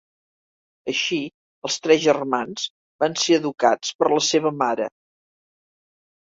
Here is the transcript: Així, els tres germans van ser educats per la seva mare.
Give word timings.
Així, 0.93 1.17
els 1.69 1.77
tres 1.83 2.01
germans 2.05 2.63
van 3.05 3.19
ser 3.25 3.37
educats 3.43 3.93
per 4.01 4.11
la 4.15 4.23
seva 4.31 4.55
mare. 4.65 4.89